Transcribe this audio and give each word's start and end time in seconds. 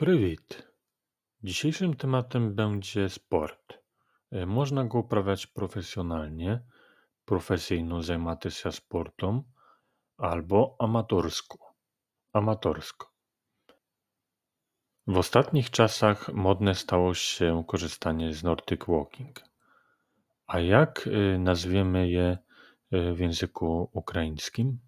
Привіт! 0.00 0.72
Dzisiejszym 1.42 1.94
tematem 1.94 2.54
będzie 2.54 3.08
sport. 3.08 3.78
E, 4.30 4.46
Można 4.46 4.84
go 4.84 4.98
uprawiać 4.98 5.46
profesjonalnie, 5.46 6.66
profesjonalnie 7.24 8.02
zajmować 8.02 8.54
się 8.54 8.72
sportem, 8.72 9.42
albo 10.16 10.76
amatorsko. 10.78 11.74
amatorsko. 12.32 13.12
W 15.06 15.18
ostatnich 15.18 15.70
czasach 15.70 16.28
modne 16.28 16.74
stało 16.74 17.14
się 17.14 17.64
korzystanie 17.66 18.34
z 18.34 18.42
Nordic 18.42 18.80
Walking. 18.88 19.40
A 20.46 20.60
jak 20.60 21.06
e, 21.08 21.38
nazwiemy 21.38 22.08
je 22.08 22.38
e, 22.90 23.12
w 23.12 23.18
języku 23.18 23.90
ukraińskim? 23.92 24.78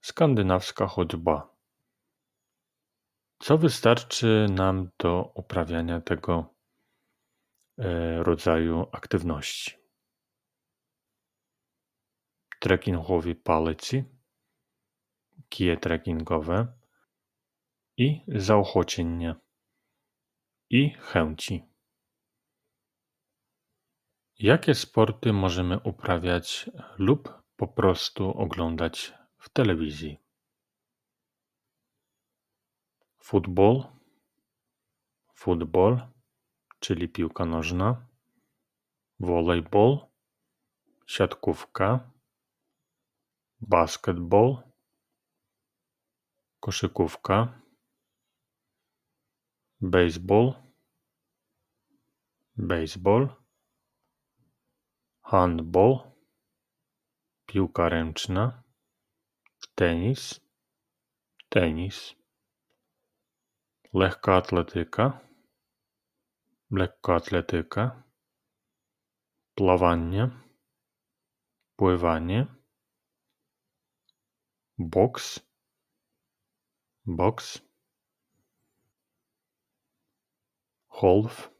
Skandynawska 0.00 0.86
chodźba. 0.86 1.53
Co 3.39 3.57
wystarczy 3.57 4.47
nam 4.49 4.89
do 4.99 5.31
uprawiania 5.35 6.01
tego 6.01 6.55
e, 7.77 8.23
rodzaju 8.23 8.87
aktywności? 8.91 9.71
Trekkingowi 12.59 13.35
palicy, 13.35 14.05
kije 15.49 15.77
trekkingowe 15.77 16.67
i 17.97 18.21
zaochocenia 18.27 19.35
i 20.69 20.89
chęci. 20.89 21.63
Jakie 24.39 24.75
sporty 24.75 25.33
możemy 25.33 25.79
uprawiać 25.79 26.69
lub 26.97 27.33
po 27.55 27.67
prostu 27.67 28.31
oglądać 28.37 29.13
w 29.37 29.49
telewizji? 29.49 30.24
Futbol, 33.25 33.83
futbol, 35.33 35.93
czyli 36.79 37.09
piłka 37.09 37.45
nożna, 37.45 38.07
volejbol, 39.19 39.97
siatkówka, 41.07 42.11
basketbol, 43.59 44.57
koszykówka, 46.59 47.61
baseball, 49.81 50.53
baseball, 52.57 53.29
handball, 55.21 55.93
piłka 57.45 57.89
ręczna, 57.89 58.63
tenis, 59.75 60.41
tenis, 61.49 62.24
lekkoatletyka, 63.94 65.20
lekkoatletyka, 66.70 68.02
plawanie, 69.54 70.30
pływanie, 71.76 72.46
boks, 74.78 75.40
boks, 77.06 77.60
golf, 81.00 81.50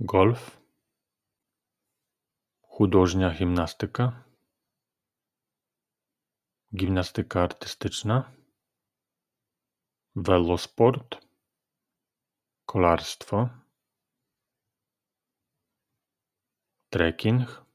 golf, 0.00 0.60
hudожня 2.62 3.30
gimnastyka, 3.34 4.24
gimnastyka 6.74 7.42
artystyczna, 7.42 8.32
welosport, 10.15 11.27
kolarstwo, 12.65 13.49
trekking, 16.89 17.65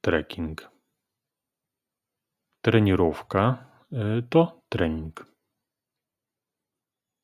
trekking. 0.00 0.70
Trenirówka 2.60 3.64
y, 3.92 4.22
to 4.30 4.62
trening. 4.68 5.26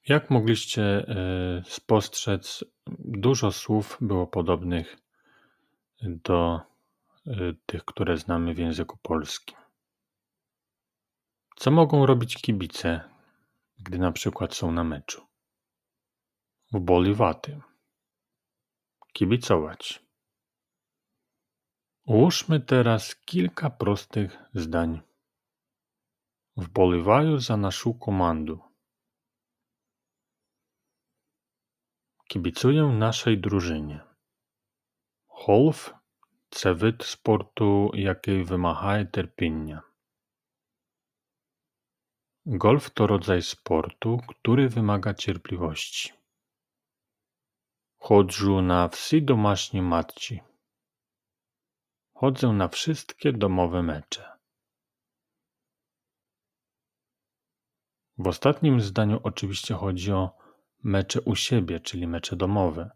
Jak 0.09 0.31
mogliście 0.31 0.83
y, 0.83 1.63
spostrzec, 1.67 2.65
dużo 2.99 3.53
słów 3.53 3.99
było 4.01 4.27
podobnych 4.27 4.97
do 6.03 6.61
y, 7.27 7.57
tych, 7.67 7.85
które 7.85 8.17
znamy 8.17 8.55
w 8.55 8.59
języku 8.59 8.99
polskim. 9.03 9.57
Co 11.57 11.71
mogą 11.71 12.07
robić 12.07 12.37
kibice, 12.37 13.18
gdy 13.78 13.98
na 13.98 14.12
przykład 14.12 14.56
są 14.56 14.72
na 14.72 14.84
meczu? 14.84 15.28
Wboliwaty. 16.72 17.62
Kibicować. 19.14 20.04
Ułóżmy 22.06 22.60
teraz 22.60 23.16
kilka 23.16 23.70
prostych 23.70 24.38
zdań. 24.54 25.02
Wbolewaju 26.58 27.40
za 27.40 27.58
naszą 27.58 27.94
komandę. 27.94 28.58
Kibicuję 32.28 32.84
naszej 32.84 33.38
drużynie. 33.38 34.00
Golf 35.48 35.94
це 36.50 36.72
вид 36.72 37.02
спорту, 37.02 37.92
який 37.94 38.44
вимагає 38.44 39.06
терпіння. 39.06 39.84
Golf 42.51 42.91
to 42.91 43.07
rodzaj 43.07 43.43
sportu, 43.43 44.19
który 44.29 44.69
wymaga 44.69 45.15
cierpliwości. 45.15 46.13
Chodzę 47.99 48.49
na 48.49 48.89
wsi 48.89 49.23
domaśni 49.23 49.83
matci. 49.83 50.41
Chodzę 52.15 52.49
na 52.49 52.69
wszystkie 52.69 53.33
domowe 53.33 53.83
mecze. 53.83 54.39
W 58.19 58.27
ostatnim 58.27 58.81
zdaniu 58.81 59.21
oczywiście 59.23 59.75
chodzi 59.75 60.13
o 60.13 60.37
mecze 60.83 61.21
u 61.21 61.37
siebie, 61.37 61.81
czyli 61.81 62.07
mecze 62.07 62.37
domowe. 62.37 62.91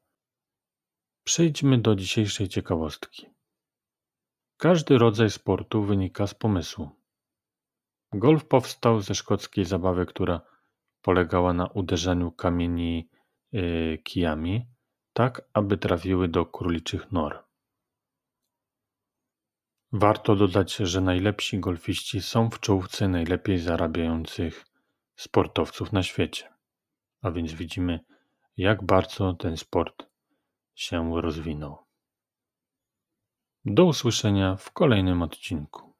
Przejdźmy 1.24 1.78
do 1.78 1.94
dzisiejszej 1.94 2.48
ciekawostki. 2.48 3.26
Każdy 4.56 4.98
rodzaj 4.98 5.30
sportu 5.30 5.82
wynika 5.82 6.26
z 6.26 6.34
pomysłu. 6.34 7.01
Golf 8.14 8.44
powstał 8.44 9.00
ze 9.00 9.14
szkockiej 9.14 9.64
zabawy, 9.64 10.06
która 10.06 10.40
polegała 11.02 11.52
na 11.52 11.66
uderzaniu 11.66 12.32
kamieni 12.32 13.08
yy, 13.52 13.98
kijami, 13.98 14.66
tak 15.12 15.42
aby 15.52 15.78
trafiły 15.78 16.28
do 16.28 16.46
króliczych 16.46 17.12
nor. 17.12 17.44
Warto 19.92 20.36
dodać, 20.36 20.76
że 20.76 21.00
najlepsi 21.00 21.60
golfiści 21.60 22.22
są 22.22 22.50
w 22.50 22.60
czołówce 22.60 23.08
najlepiej 23.08 23.58
zarabiających 23.58 24.64
sportowców 25.16 25.92
na 25.92 26.02
świecie. 26.02 26.52
A 27.22 27.30
więc 27.30 27.52
widzimy, 27.52 28.00
jak 28.56 28.86
bardzo 28.86 29.34
ten 29.34 29.56
sport 29.56 30.06
się 30.74 31.20
rozwinął. 31.20 31.78
Do 33.64 33.84
usłyszenia 33.84 34.56
w 34.56 34.70
kolejnym 34.70 35.22
odcinku. 35.22 35.91